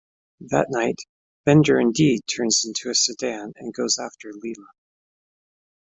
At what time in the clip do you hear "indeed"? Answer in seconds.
1.79-2.21